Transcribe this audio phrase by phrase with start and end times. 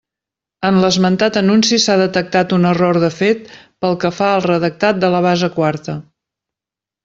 [0.69, 3.53] En l'esmentat anunci s'ha detectat un error de fet
[3.85, 6.01] pel que fa al redactat de la base quarta.